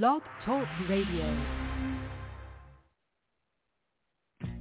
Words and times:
Blog 0.00 0.22
Talk 0.46 0.66
Radio. 0.88 1.36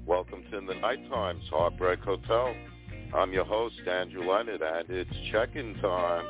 Welcome 0.06 0.44
to 0.52 0.60
the 0.60 0.74
Night 0.82 1.10
Times 1.10 1.46
Heartbreak 1.50 2.02
Hotel. 2.02 2.54
I'm 3.16 3.32
your 3.32 3.46
host, 3.46 3.80
Andrew 3.90 4.30
Leonard, 4.30 4.62
and 4.62 4.90
it's 4.90 5.10
check-in 5.32 5.76
time. 5.76 6.26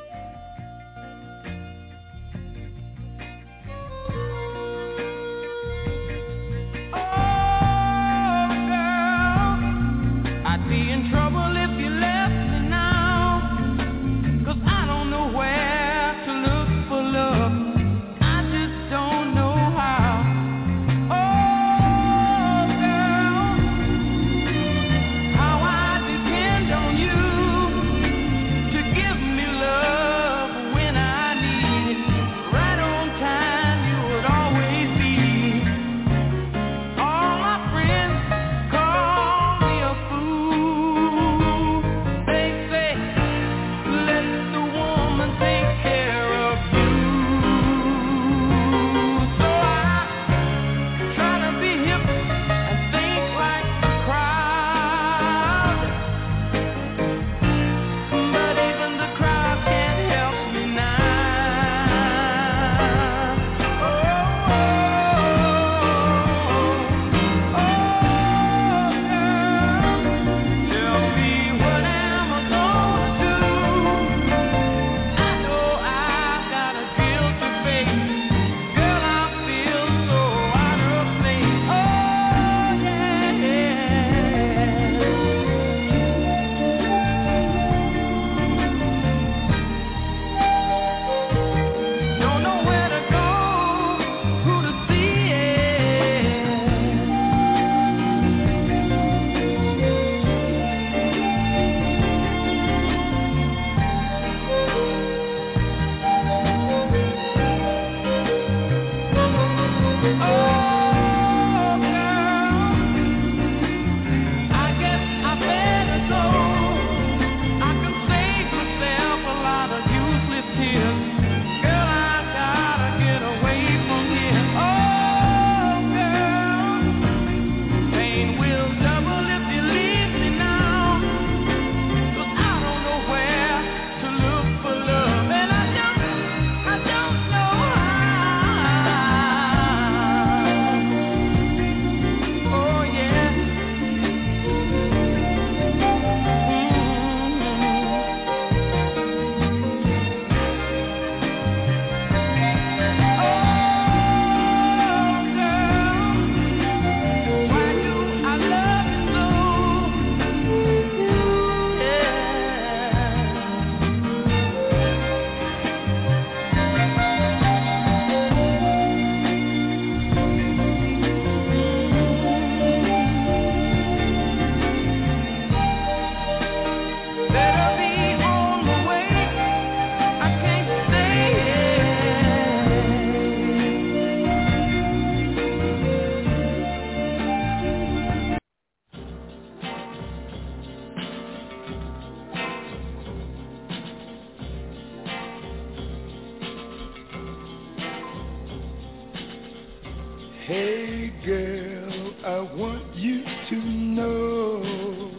Hey 200.46 201.12
girl, 201.24 202.14
I 202.26 202.40
want 202.56 202.96
you 202.96 203.22
to 203.22 203.56
know 203.56 205.12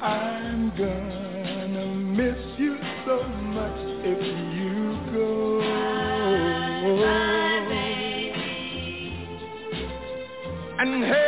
I'm 0.00 0.70
gonna 0.70 1.86
miss 1.94 2.58
you 2.58 2.78
so 3.04 3.28
much 3.28 3.78
if 4.06 4.22
you 4.56 4.96
go. 5.12 5.60
Bye, 6.96 7.66
bye, 10.78 10.82
and 10.82 11.04
hey. 11.04 11.27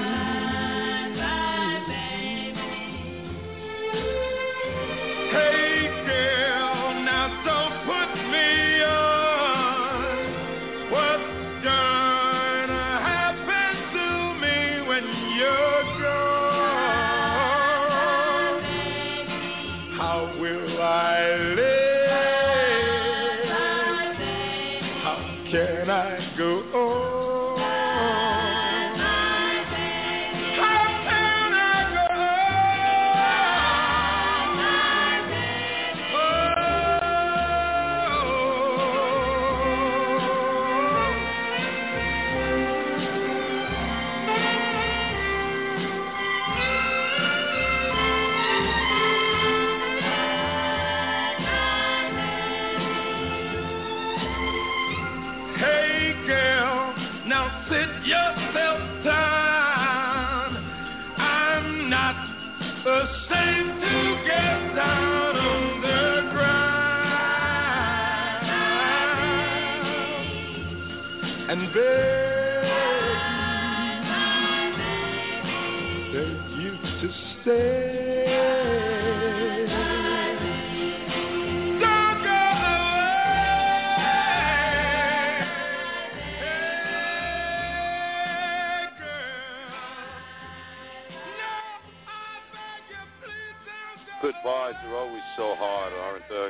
so 95.41 95.55
hard, 95.57 95.91
aren't 95.91 96.29
they? 96.29 96.49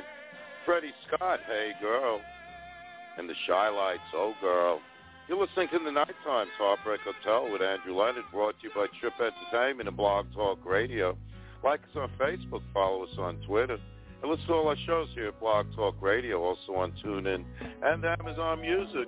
Freddie 0.66 0.92
Scott, 1.08 1.40
hey 1.48 1.72
girl. 1.80 2.20
And 3.18 3.30
the 3.30 3.34
Chi-Lites, 3.48 4.02
oh 4.14 4.34
girl. 4.42 4.82
You're 5.30 5.40
listening 5.40 5.70
to 5.70 5.80
the 5.80 5.92
Nighttime's 5.92 6.52
Heartbreak 6.58 7.00
Hotel 7.02 7.50
with 7.50 7.62
Andrew 7.62 7.96
Leonard, 7.96 8.26
brought 8.34 8.60
to 8.60 8.68
you 8.68 8.72
by 8.76 8.88
Trip 9.00 9.14
Entertainment 9.18 9.88
and 9.88 9.96
Blog 9.96 10.26
Talk 10.34 10.60
Radio. 10.66 11.18
Like 11.64 11.80
us 11.84 11.96
on 11.96 12.12
Facebook, 12.20 12.64
follow 12.74 13.04
us 13.04 13.18
on 13.18 13.38
Twitter, 13.48 13.78
and 14.22 14.30
listen 14.30 14.48
to 14.48 14.54
all 14.54 14.68
our 14.68 14.76
shows 14.86 15.08
here 15.16 15.30
at 15.30 15.40
Blog 15.40 15.68
Talk 15.74 15.96
Radio, 16.02 16.44
also 16.44 16.74
on 16.74 16.92
TuneIn 17.02 17.46
and 17.84 18.04
Amazon 18.04 18.60
Music. 18.60 19.08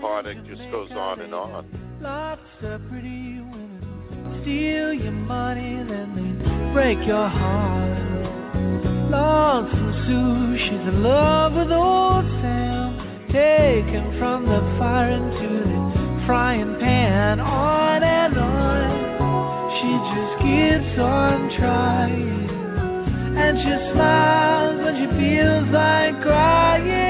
Product 0.00 0.44
just 0.48 0.62
goes 0.72 0.90
on 0.90 1.20
and 1.20 1.32
on. 1.32 2.00
Lots 2.02 2.40
of 2.62 2.80
pretty 2.88 3.38
women 3.38 4.40
steal 4.42 4.92
your 4.92 5.12
money, 5.12 5.76
then 5.88 6.16
they 6.16 6.72
break 6.72 6.98
your 7.06 7.28
heart. 7.28 7.89
Lord 9.10 9.66
Sue, 10.06 10.56
she's 10.56 10.86
in 10.86 11.02
love 11.02 11.54
with 11.54 11.72
old 11.72 12.24
Sam. 12.40 13.26
Taken 13.26 14.18
from 14.18 14.46
the 14.46 14.60
fire 14.78 15.10
into 15.10 15.64
the 15.66 16.26
frying 16.26 16.78
pan. 16.78 17.40
On 17.40 18.02
and 18.02 18.38
on, 18.38 18.90
she 19.76 19.90
just 20.14 20.34
keeps 20.42 20.98
on 21.00 21.50
trying. 21.58 22.48
And 23.36 23.58
she 23.58 23.92
smiles 23.92 24.78
when 24.84 24.94
she 24.94 25.06
feels 25.18 25.68
like 25.74 26.22
crying. 26.22 27.09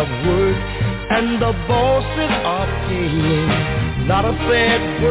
of 0.00 0.08
work 0.26 0.56
and 1.10 1.42
the 1.42 1.52
bosses 1.68 2.32
are 2.56 2.70
paying 2.88 4.08
not 4.08 4.24
a 4.24 4.32
bad 4.32 5.02
word. 5.02 5.09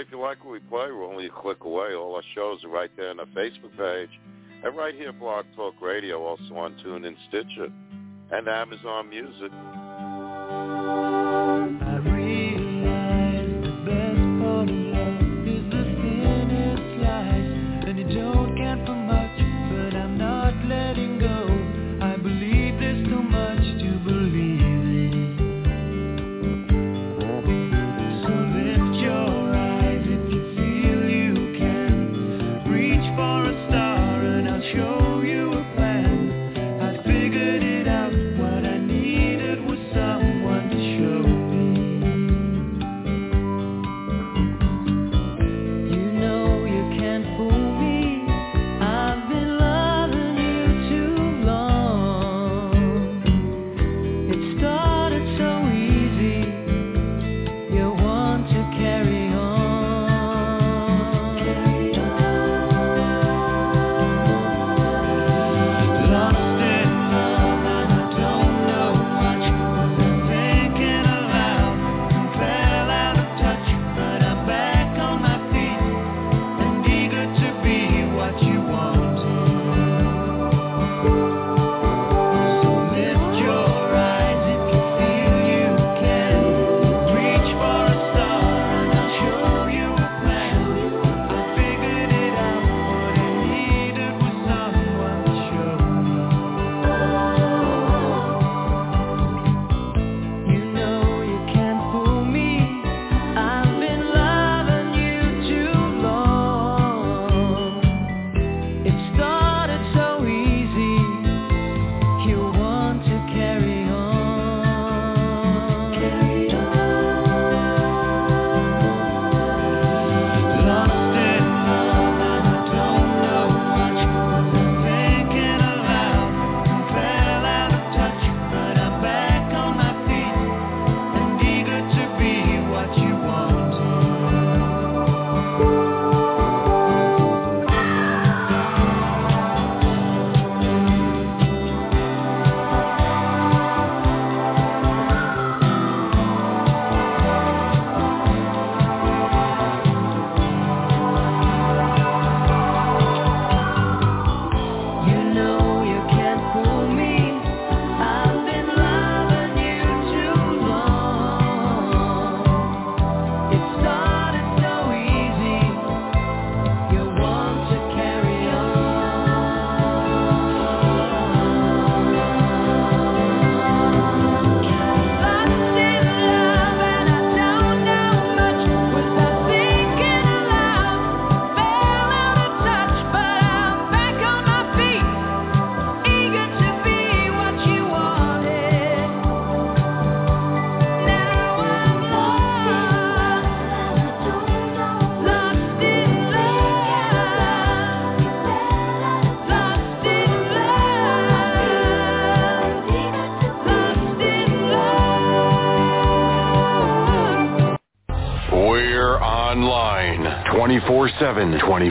If 0.00 0.10
you 0.10 0.18
like 0.18 0.42
what 0.42 0.52
we 0.52 0.60
play, 0.60 0.90
we're 0.90 1.04
only 1.04 1.26
a 1.26 1.30
click 1.30 1.64
away. 1.64 1.94
All 1.94 2.16
our 2.16 2.22
shows 2.34 2.64
are 2.64 2.70
right 2.70 2.90
there 2.96 3.10
on 3.10 3.20
our 3.20 3.26
Facebook 3.26 3.76
page. 3.76 4.08
And 4.64 4.74
right 4.74 4.94
here, 4.94 5.12
Blog 5.12 5.44
Talk 5.54 5.74
Radio, 5.82 6.22
also 6.22 6.54
on 6.54 6.74
TuneIn 6.82 7.16
Stitcher 7.28 7.68
and 8.32 8.48
Amazon 8.48 9.10
Music. 9.10 9.52
A 11.82 12.00
plan. 12.02 12.40
I 18.96 19.09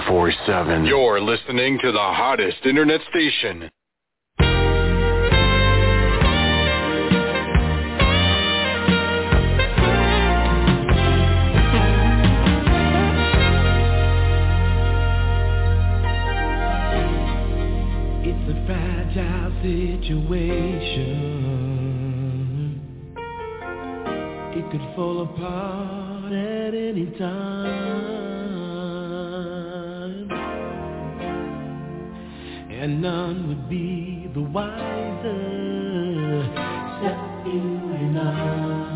24-7. 0.10 0.88
You're 0.88 1.22
listening 1.22 1.78
to 1.84 1.92
the 1.92 1.98
hottest 2.00 2.66
internet 2.66 3.02
station, 3.10 3.70
and 32.80 33.02
none 33.02 33.48
would 33.50 33.70
be 33.70 34.30
the 34.34 34.42
wiser. 34.42 35.36
except 36.44 37.46
you 37.48 37.94
and 38.00 38.18
I. 38.20 38.89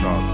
she 0.00 0.29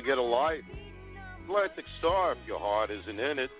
to 0.00 0.06
get 0.06 0.18
a 0.18 0.22
life. 0.22 0.62
Atlantic 1.44 1.84
Starr, 1.98 2.32
if 2.32 2.38
your 2.46 2.58
heart 2.58 2.90
isn't 2.90 3.20
in 3.20 3.38
it. 3.38 3.50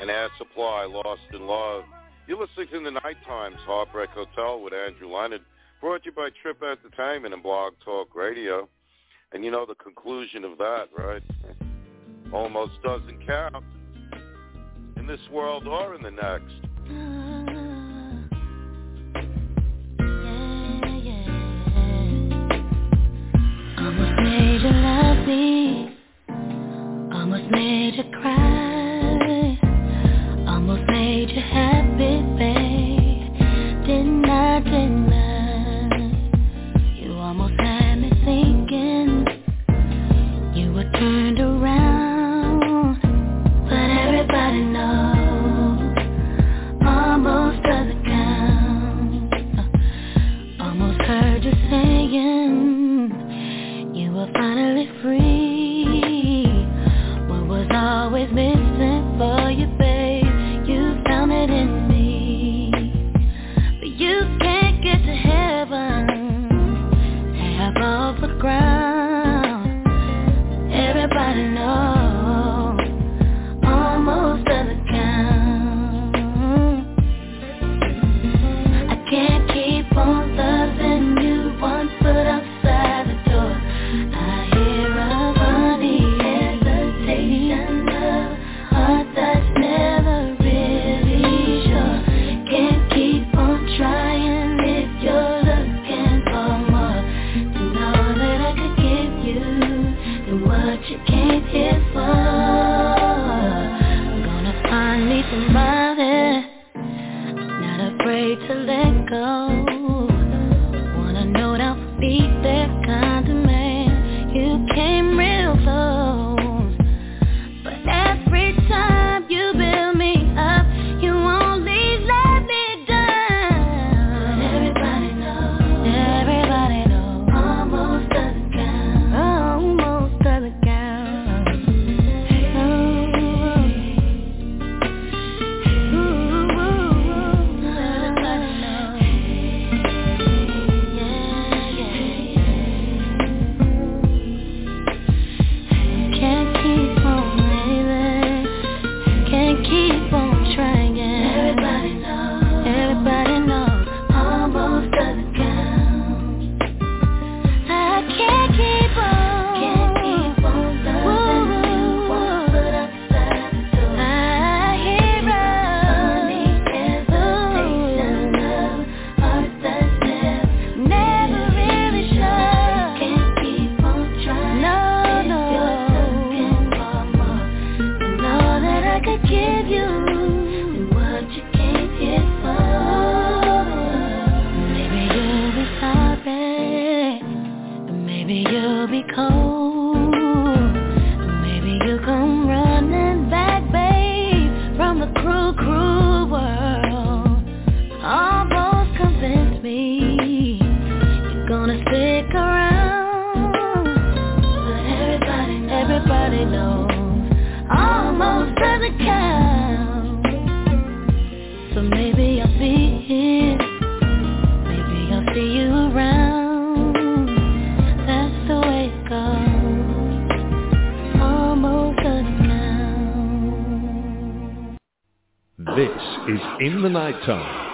And 0.00 0.08
Air 0.08 0.28
Supply, 0.38 0.86
Lost 0.86 1.20
in 1.32 1.46
Love. 1.46 1.84
You're 2.26 2.38
listening 2.40 2.68
to 2.72 2.80
the 2.84 3.00
Night 3.02 3.16
Times 3.26 3.56
Heartbreak 3.66 4.10
Hotel 4.10 4.60
with 4.60 4.72
Andrew 4.72 5.08
Leonard, 5.08 5.42
brought 5.80 6.04
to 6.04 6.06
you 6.06 6.12
by 6.12 6.30
Trip 6.40 6.62
Entertainment 6.62 7.34
and 7.34 7.42
Blog 7.42 7.74
Talk 7.84 8.14
Radio. 8.14 8.68
And 9.32 9.44
you 9.44 9.50
know 9.50 9.66
the 9.66 9.74
conclusion 9.74 10.44
of 10.44 10.56
that, 10.58 10.86
right? 10.96 11.22
Almost 12.32 12.82
doesn't 12.82 13.26
count 13.26 13.64
in 14.96 15.06
this 15.06 15.20
world 15.30 15.66
or 15.66 15.94
in 15.94 16.02
the 16.02 16.10
next. 16.10 17.19
Almost 27.32 27.50
made 27.52 27.94
you 27.94 28.04
cry, 28.20 28.59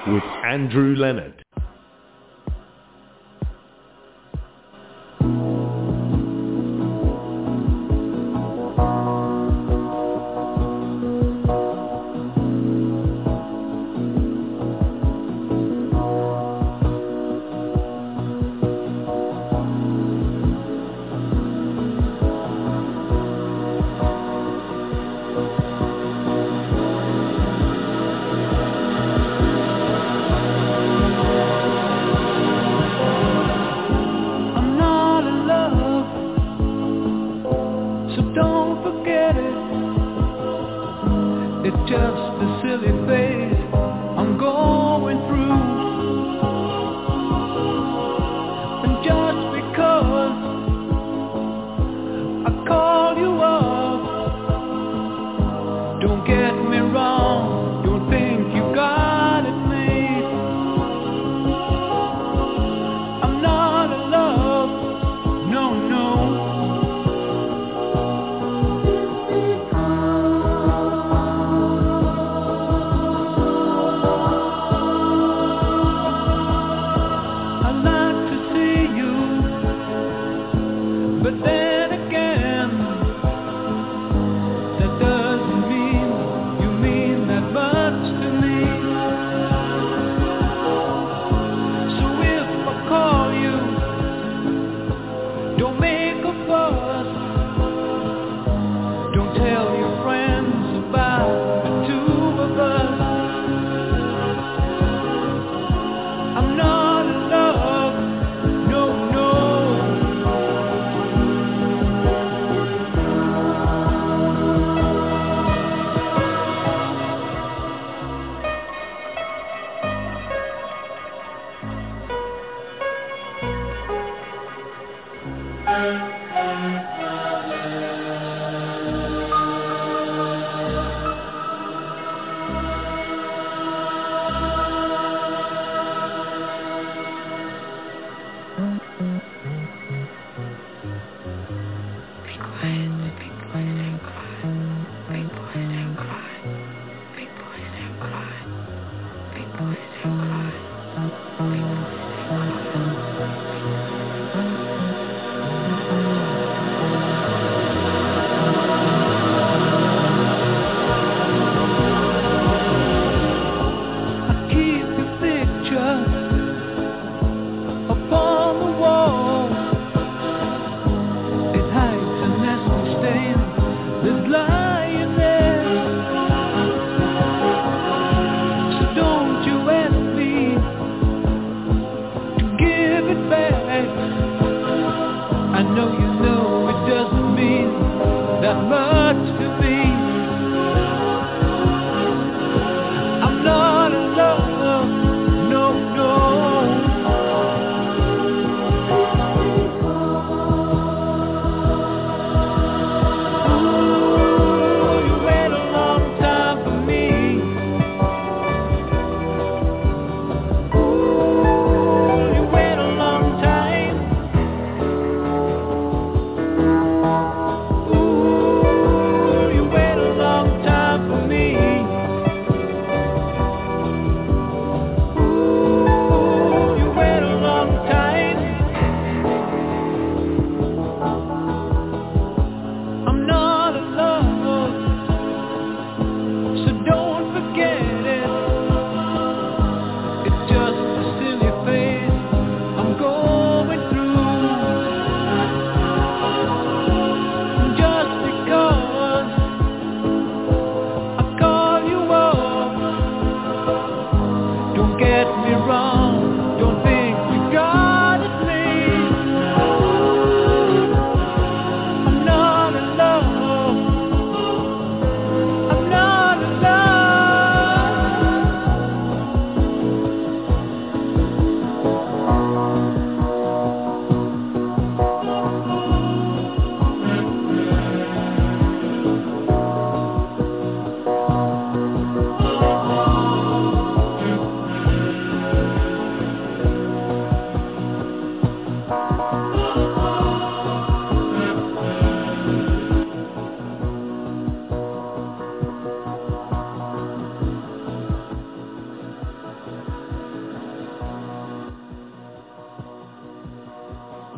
with 0.06 0.22
Andrew 0.44 0.94
Leonard. 0.94 1.45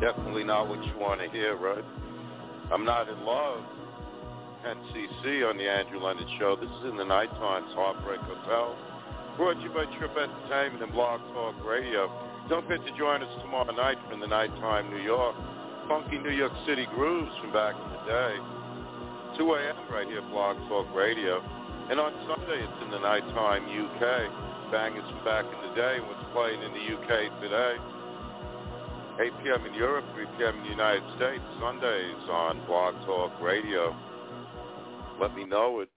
Definitely 0.00 0.44
not 0.44 0.68
what 0.68 0.78
you 0.86 0.96
want 0.96 1.20
to 1.20 1.28
hear, 1.30 1.56
right? 1.56 1.84
I'm 2.70 2.84
not 2.84 3.08
in 3.08 3.18
love. 3.24 3.64
10cc 4.62 5.48
on 5.48 5.56
the 5.56 5.66
Andrew 5.66 5.98
Leonard 5.98 6.28
Show. 6.38 6.54
This 6.54 6.70
is 6.82 6.90
in 6.90 6.96
the 6.96 7.04
night 7.04 7.30
times, 7.34 7.66
Heartbreak 7.74 8.20
Hotel. 8.20 8.78
Brought 9.36 9.54
to 9.58 9.62
you 9.62 9.70
by 9.70 9.86
Trip 9.98 10.14
Entertainment 10.14 10.82
and 10.82 10.92
Blog 10.92 11.20
Talk 11.34 11.54
Radio. 11.66 12.06
Don't 12.48 12.66
forget 12.66 12.86
to 12.86 12.94
join 12.96 13.22
us 13.22 13.42
tomorrow 13.42 13.74
night 13.74 13.98
from 14.08 14.20
the 14.20 14.26
nighttime 14.26 14.90
New 14.90 15.02
York. 15.02 15.34
Funky 15.88 16.18
New 16.18 16.30
York 16.30 16.52
City 16.66 16.86
grooves 16.94 17.34
from 17.40 17.52
back 17.52 17.74
in 17.74 17.88
the 17.90 18.02
day. 18.06 18.34
2 19.38 19.50
a.m. 19.54 19.76
right 19.90 20.06
here, 20.06 20.22
Blog 20.30 20.56
Talk 20.68 20.86
Radio. 20.94 21.42
And 21.90 21.98
on 21.98 22.14
Sunday, 22.26 22.62
it's 22.62 22.82
in 22.84 22.90
the 22.90 22.98
nighttime 23.02 23.66
UK. 23.66 24.70
Bangers 24.70 25.06
from 25.10 25.24
back 25.24 25.46
in 25.46 25.58
the 25.70 25.74
day, 25.74 25.98
what's 26.06 26.22
playing 26.30 26.62
in 26.62 26.70
the 26.70 26.84
UK 26.94 27.40
today. 27.40 27.97
8 29.20 29.32
p.m. 29.42 29.66
in 29.66 29.74
Europe, 29.74 30.04
3 30.14 30.26
p.m. 30.38 30.56
in 30.58 30.62
the 30.62 30.70
United 30.70 31.02
States, 31.16 31.42
Sundays 31.60 32.22
on 32.30 32.64
Blog 32.66 32.94
Talk 33.04 33.32
Radio. 33.42 33.96
Let 35.20 35.34
me 35.34 35.44
know 35.44 35.80
it. 35.80 35.90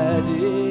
Treat 0.00 0.40
you 0.40 0.69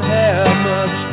don't 0.00 0.10
have 0.10 0.56
much 0.62 1.07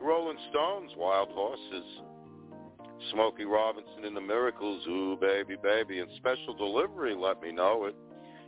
Rolling 0.00 0.38
Stones, 0.50 0.92
Wild 0.96 1.30
Horses. 1.32 1.84
Smokey 3.12 3.44
Robinson 3.44 4.04
in 4.04 4.14
the 4.14 4.20
Miracles, 4.20 4.86
Ooh 4.86 5.16
Baby 5.20 5.56
Baby, 5.62 6.00
and 6.00 6.10
Special 6.16 6.54
Delivery, 6.54 7.14
Let 7.14 7.40
Me 7.40 7.50
Know 7.50 7.86
It. 7.86 7.94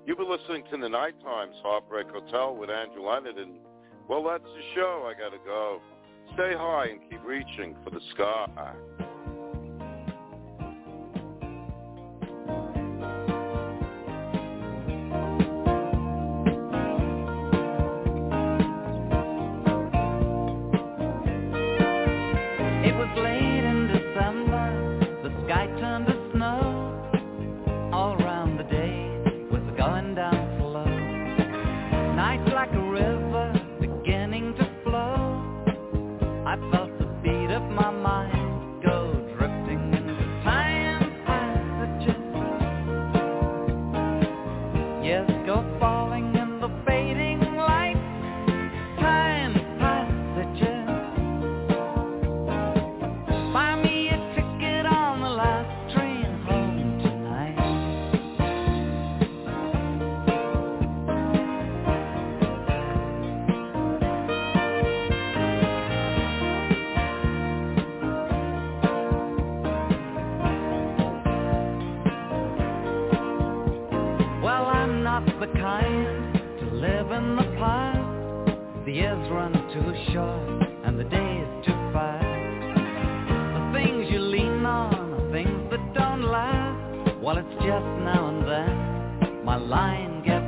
You've 0.06 0.18
been 0.18 0.30
listening 0.30 0.64
to 0.70 0.76
the 0.76 0.88
Night 0.88 1.14
Times 1.22 1.54
Heartbreak 1.62 2.08
Hotel 2.08 2.54
with 2.54 2.68
Andrew 2.68 3.02
Leonard, 3.02 3.38
and 3.38 3.54
well, 4.08 4.24
that's 4.24 4.42
the 4.42 4.74
show. 4.74 5.08
I 5.08 5.18
gotta 5.18 5.38
go. 5.44 5.80
Stay 6.34 6.52
high 6.54 6.88
and 6.90 7.00
keep 7.08 7.24
reaching 7.24 7.76
for 7.84 7.90
the 7.90 8.00
sky. 8.14 8.74
Well, 87.22 87.38
it's 87.38 87.48
just 87.54 87.86
now 88.02 88.30
and 88.30 88.42
then 88.48 89.44
my 89.44 89.56
line 89.56 90.24
gets 90.24 90.41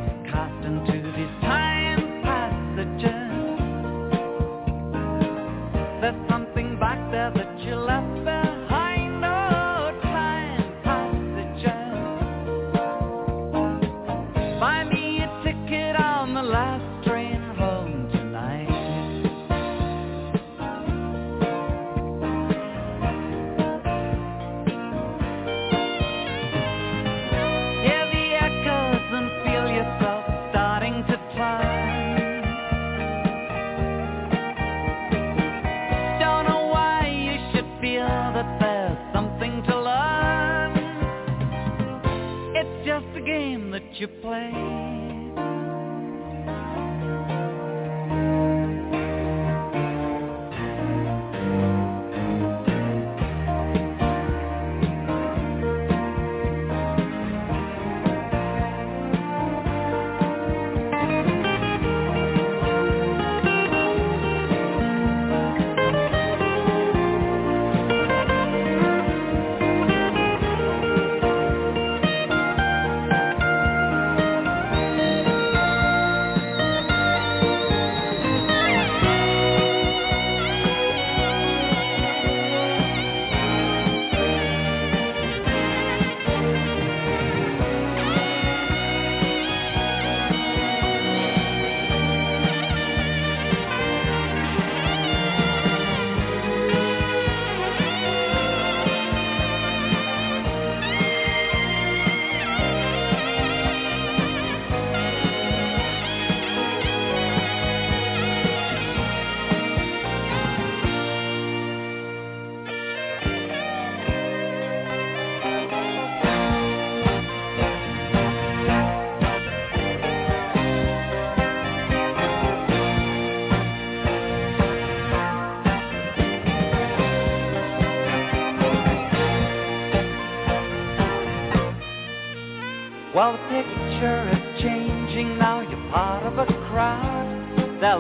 game 43.98 44.08
that 44.22 44.93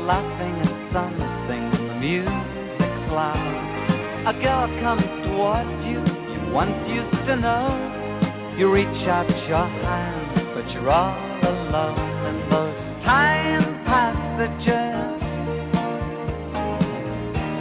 laughing 0.06 0.54
and 0.60 0.92
sun 0.92 1.16
singing 1.48 1.88
the 1.88 1.94
music's 1.94 3.12
loud. 3.12 4.26
A 4.28 4.32
girl 4.40 4.68
comes 4.80 5.08
towards 5.24 5.84
you 5.86 6.00
you 6.32 6.52
once 6.52 6.76
used 6.88 7.26
to 7.26 7.36
know. 7.36 8.52
You 8.58 8.70
reach 8.70 9.08
out 9.08 9.28
your 9.48 9.66
hand, 9.66 10.54
but 10.54 10.70
you're 10.72 10.90
all 10.90 11.16
alone. 11.42 11.98
And 11.98 12.52
though 12.52 12.72
time 13.04 13.84
passages, 13.84 15.22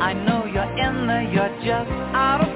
I 0.01 0.13
know 0.13 0.45
you're 0.45 0.77
in 0.77 1.07
there, 1.07 1.23
you're 1.23 1.55
just 1.63 1.91
out 2.13 2.41
of 2.41 2.53